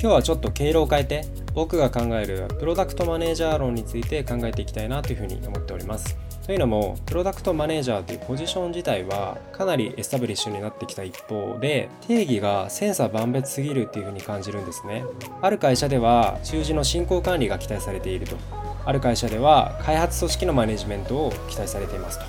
[0.00, 1.24] 今日はちょっと経路を変えて
[1.54, 6.16] 僕が考えるプロダクトマネージャー論について考えていきたいなというふうに思っております。
[6.46, 15.02] というのもプロダクトマネージャーというポジション自体はかなりエスタブリッシュになってきた一方で定義が千差万別すぎるっていうふうに感じるんですね。
[15.42, 18.36] ある会社では習字の進行管理が期待されていると。
[18.84, 22.24] ある会社では開発組織のマネジメントを期待されていますと。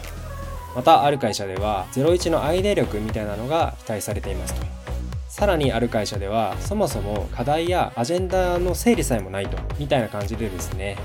[0.76, 4.79] またある会社では01のアイデア力みたいなのが期待されていますと。
[5.30, 10.98] さらにある会社ではそもそも課題やアジェンダの整理さえもないとみたいな感じでですね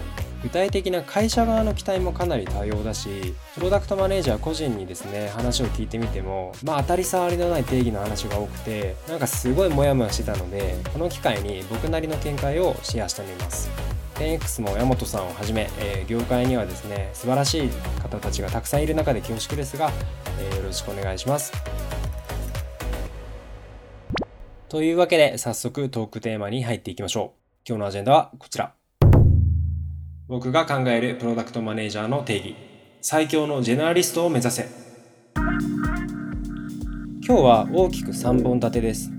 [0.43, 13.71] 具体的な会社側の期待もかなり多様だしプロダクトマネージャー個人にですね話を聞いてみてもまあ当たり障りのない定義の話が多くてなんかすごいモヤモヤしてたのでこの機会に僕なりの見解をシェアしてみます。
[14.17, 17.69] 10X も山本さんをはじめ、えー、業界にはですね素晴らしい
[18.01, 19.91] 方たちがたくさんいる中で恐縮ですが、
[20.39, 21.53] えー、よろしくお願いします。
[24.75, 27.41] というわけで早速トークテーマに入っていきましょう。
[27.65, 28.75] 今日のアジェンダはこちら。
[30.27, 32.57] 僕が考えるプロダクトマネージャーの定義。
[33.01, 34.69] 最強のジェネラリストを目指せ。
[37.25, 39.13] 今日は大きく3本立てです。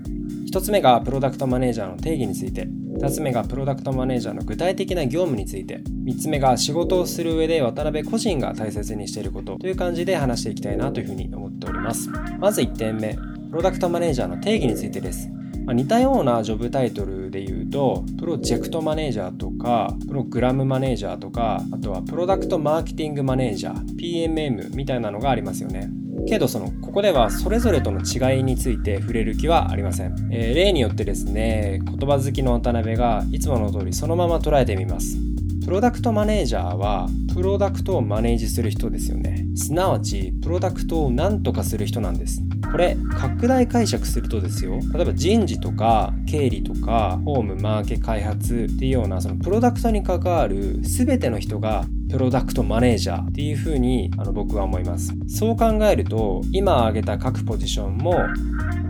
[0.52, 2.68] 1つ目がプロダクトマネージャーの定義について。
[2.98, 13.14] 2つ目がプロダクトマネージャーの具体的な業務について3つ目が仕事をする上で渡辺個人が大切にしていることという感じで話していきたいなというふうに思っておりますまず1点目
[13.50, 15.28] プロダクトマネージャーの定義についてです
[15.66, 25.90] まあ、似たようなジョブタイトルで言うとプロジェクトマネージャーとかプログラムマネージャーとかあとはプロダクトマーケティングマネージャー PMM みたいなのがありますよね。
[26.28, 35.18] けどそのここではそれぞれとの違いについて触れる気はありません、えー、例によってですね言葉好きの渡辺がいつもの通りそのまま捉えてみます。
[35.64, 39.44] プロダクトマネージャーはプロダクトをマネージする人ですよね。
[39.56, 42.40] すなわちプロダクトを何とかする人なんです。
[42.76, 55.14] これ拡大解釈するとですよ例えば人事とか経理とかホームマーケ開発っていうようなそのプロダクトに関わる全ての人がプロダクトマネージャーっていうふうにあの僕は思います。
[55.26, 58.14] そう考えると今挙げた各ポジションも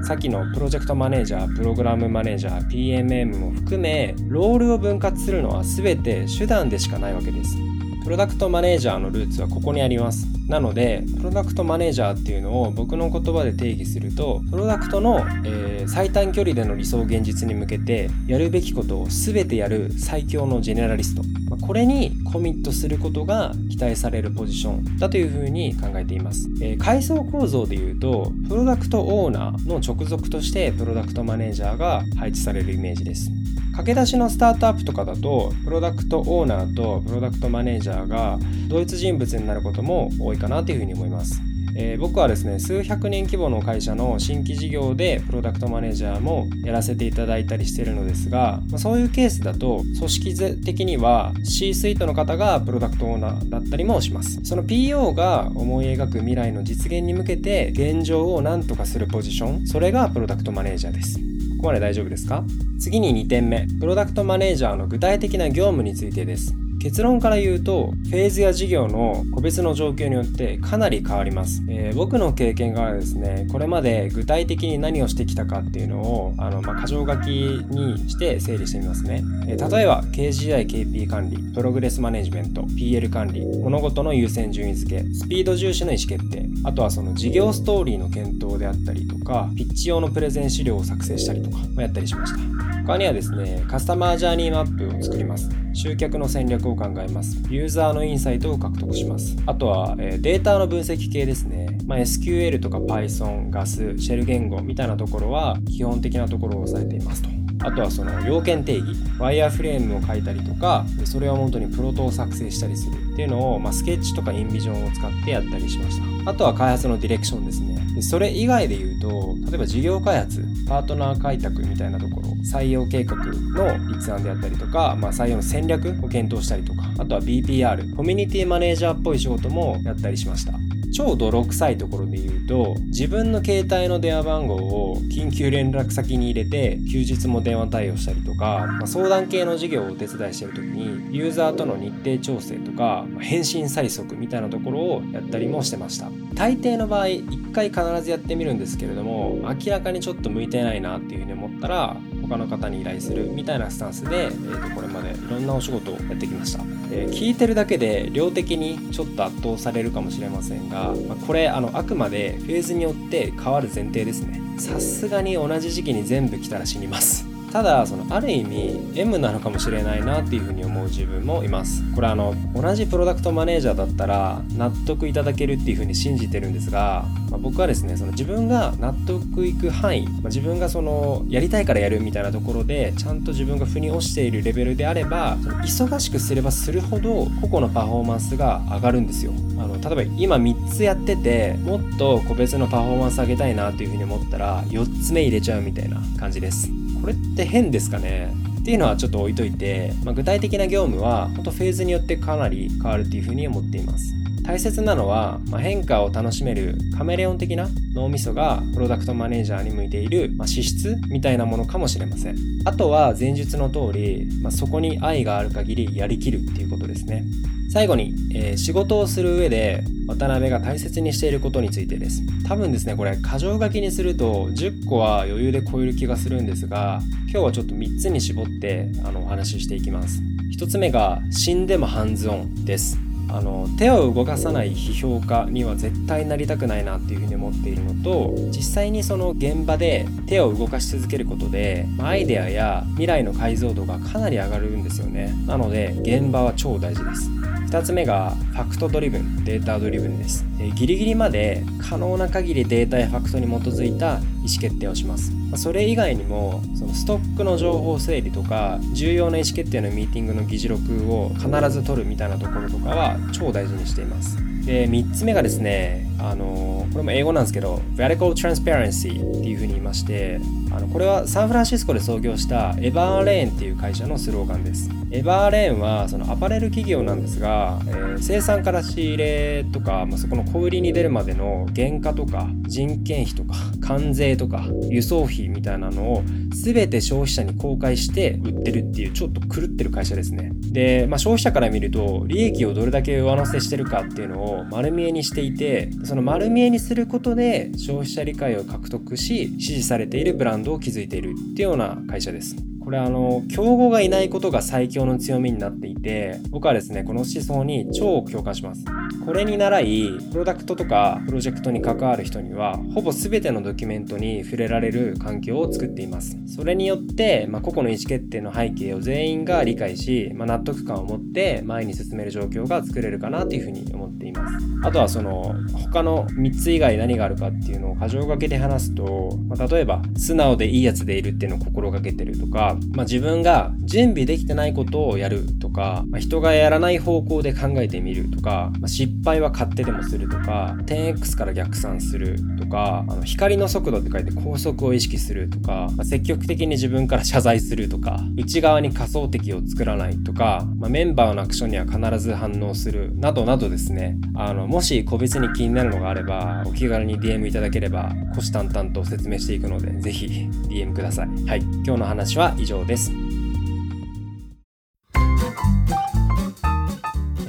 [0.03, 7.57] さっきのプロジェクトマネージャープログラムマネージャー PMM も含めロールを分割するのは全て手段でしかないわけです。
[8.07, 10.29] プロダクトマネージャーのルーツはここにあります。
[10.47, 24.99] なのでプロダクトマネージャーっていうのを僕の言葉で定義するとプロダクトの、えー、最短距離での理想現実に向けてやるべきことを全てやる最強のジェネラリスト、まあ、これにコミットすることが期待されるポジション。
[24.99, 33.33] だというふうに考えています、えー、階層構造でいうとプロダクトオーナーの直属としてプロダクトマネージャーが配置されるイメージです。
[33.77, 38.39] 駆け出しのスタートアップとかだとプロダクトオーナーとプロダクトマネージャーが
[38.69, 41.43] 同一人物になることも多いかなというふうに思います。
[41.79, 61.36] えー、僕はですね数百人規模の会社の新規事業でプロダクトマネージャーもやらせていただいたりしてるのですが、まあ、そういうケースだと組織的には C スイートの方がプロダクトオーナーだったりもしますその PO が思い描く未来の実現に向けて現状を何とかするポジションそれがプロダクトマネージャーです
[61.67, 62.45] こまで大丈夫ですか？
[62.79, 66.55] 次に2点目、プロダクトマネージャーの具体的な業務についてです。
[66.87, 92.39] 結論から言うとフェーズや事業の個別の状況によってかなり変わります、えー、僕の経験がですねこれまで具体的に何をしてきたかっていうのをあの、まあ、箇条書きにして整理してみますね、えー、例えば KGI KP 管理プログレスマネジメント PL 管理物事の優先順位付けスピード重視の意思決定あとはその事業ストーリーの検討であったりとかピッチ用のプレゼン資料を作成したりとかやったりしました。
[92.87, 95.51] 他にはですねカスタマージャーニーマップを作ります。
[95.77, 97.39] 集客の戦略を考えます。
[97.51, 99.37] ユーザーのインサイトを獲得します。
[99.47, 101.79] あとは、えデータの分析系ですね。
[101.87, 107.36] まあ、SQL とか Python、GAS、シェル言語みたいなところは基本的なところを押さえていますと。
[107.63, 116.31] あとはその要件定義、ワイヤーフレームを書いたりとか、それを元にプロトを作成したりするっていうのを、まあ、スケッチとかインビジョンを使ってやったりしました。
[116.31, 117.77] あとは開発のディレクションですね。
[117.95, 130.53] でそれ以外で言うと、例えば事業開発、パートナー開拓みたいなところ、採用計画の立案であったりとか、まあ、採用の戦略を検討したりとか、あとは BPR、コミュニティマネージャーっぽい仕事もやったりしました。
[130.97, 146.11] 超泥臭いところで言うと自分の携帯の電話番号を緊急連絡先に入れて休日も電話対応したりとか、まあ、相談系の事業をお手伝いしてる時にユーザーとの日程調整とか、まあ、返信催促みたいなところをやったりもしてました。
[146.33, 164.41] 大抵の場合1回必ずやってみるんですけれども明らかにちょっと向いてないなっていうふうに思ったら他の方に依頼するみたいなスタンスで、えー、とこれまでいろんなお仕事をやってきました、え、聞いてるだけで量的にちょっと圧倒されるかもしれませんが、ま、これあのあくまでフェーズによって変わる前提ですね。
[164.59, 167.36] さすがに同じ時期に全部来たら死にます。
[167.53, 171.83] ただそのある意味 M なのかもしれないなっていうふうに思う自分もいます。
[171.95, 189.33] これあの同じプロダクトマネージャーだったら納得いただけるっていうふうに信じてるんですが、まあ、僕はですねその自分が納得いく範囲、まあ、自分がそのやりたいからやるみたいなところでちゃんと自分が腑に落ちているレベルであればその忙しくすればするほど個々のパフォーマンスが上がるんですよ。
[189.59, 196.86] あの例えば今3つやっててもっと個別のパフォーマンス上げたいなっていうふうに思ったら4つ目入れちゃうみたいな感じです。
[197.07, 198.35] これって変ですかね？
[198.59, 204.13] っていうのはちょっと置いといて、まあ、具体的な業務は本当フェーズによってかなり変わるっていうふうに思っています。
[204.47, 212.37] 大切なのは、まあ、変化を楽しめるカメレオン的な脳みそがプロダクトマネージャーに向いている、まあ、資質みたいなものかもしれません。
[212.65, 217.25] あとは前述の通り、まあ、そこに愛がある限りやりきるっていうことですね。
[217.73, 222.23] 最後に、えー、仕事をする上で渡辺が大切にしていることについてです。
[222.47, 230.23] 多分ですねこれ箇条書きにすると10個は余裕で超える気がするんですが今日はちょっと3つに絞ってあのお話ししていきます。
[230.57, 233.06] 1つ目が死んでもハンズオンです。
[233.29, 245.35] あの手を動かさない批評家には絶対なりたくないなっていうふうに思っているのと実際にその現場で手を動かし続けることでアイデアや未来の解像度がかなり上がるんですよね。
[245.47, 247.31] なので現場は超大事です。
[247.67, 250.45] 2つ目が fact driven data driven です。
[250.75, 255.33] ギリギリまで可能な限りデータやファクトに基づいた意思決定をします。
[255.57, 264.37] それ以外にもそのストックの情報整理とか重要な意思決定のミーティングの議事録を必ず取るみたいなところとかは超大事にしています。
[264.65, 270.41] で3つ目がですねあのこれも英語なんですけど Radical Transparency っていうふうに言いまして
[270.73, 274.91] あのこれはサンフランシスコで創業した Everlaneっていう会社のスローガンです。
[275.11, 290.51] Everlaneはそのアパレル企業なんですが、えー、生産から仕入れとか、まあ、そこの小売りに出るまでの原価とか人件費とか関税とか輸送費みたいなのを全て消費者に公開して売ってるっていうちょっと狂ってる会社ですね。
[290.73, 302.55] で、まあ、消費者から見ると利益をどれだけ上乗せしてるかっていうのを丸見えにしていてその丸見えにすることで消費者理解を獲得し支持されているブランドを築いているっていうような会社です。
[302.87, 308.85] これあの、競合がいないことが最強の強みになっていて、僕はですね、この思想に超共感します。
[309.25, 316.39] これに習い、プロダクトとかプロジェクトに関わる人には、ほぼ全てのドキュメントに触れられる環境を作っています。
[316.47, 324.65] それによって、まあ、個々の意思決定の背景を全員が理解し、まあ、納得感を持って前に進める状況が作れるかなというふうに思っています。
[324.85, 354.19] あとはその、他の3つ以外何があるかっていうのを箇条書きで話すと、まあ、例えば、素直でいいやつでいるっていうのを心がけてるとか、まあ、自分が準備できてないことをやるとか、まあ、人がやらない方向で考えてみるとか、まあ、失敗は勝手でもするとか 10x から逆算するとかあの光の速度って書いて高速を意識するとか、まあ、積極的に自分から謝罪するとか内側に仮想敵を作らないとか、まあ、メンバーのアクションには必ず反応するなどなどですね。
[354.35, 360.27] あのもし個別に気になるのがあればお気軽に DM いただければ虎視眈々と説明していくのでぜひ
[360.69, 361.29] DM ください。
[361.47, 361.61] はい。
[361.61, 363.13] 今日の話は以上です。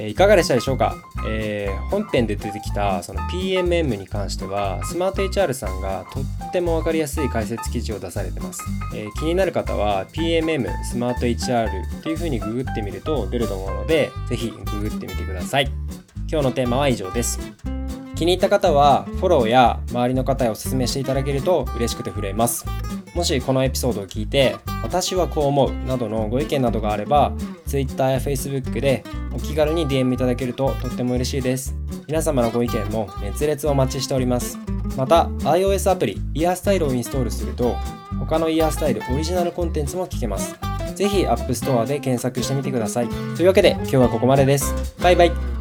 [0.00, 0.94] いかがでしたでしょうか、
[1.28, 8.62] えー、本編で出てきたその PMM に関してはスマート HR さんがとっても分かりやすい解説記事を出されてます、
[8.94, 15.70] えー、気になる方は PMM スマート HR っていう風にググってみると出ると思うのでぜひググってみてください。
[16.30, 17.38] 今日のテーマは以上です。
[18.14, 22.66] 気に入った方はフォローや周りの方へお勧めしていただけると嬉しくて震えます。
[23.14, 27.32] もしこのエピソードを聞いて私はこう思うなどのご意見などがあれば
[27.66, 31.74] Twitter や Facebook でお気軽に DM いただけるととっても嬉しいです。
[32.06, 34.58] 皆様のご意見も熱烈お待ちしております。
[34.96, 37.76] また iOS アプリイヤースタイルをインストールすると
[38.18, 40.56] 他のイヤースタイルオリジナルコンテンツも聞けます。
[40.94, 43.08] ぜひ App Store で検索してみてください。
[43.36, 44.74] というわけで今日はここまでです。
[45.02, 45.57] バイバイ